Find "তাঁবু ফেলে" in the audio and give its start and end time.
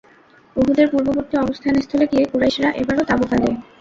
3.09-3.49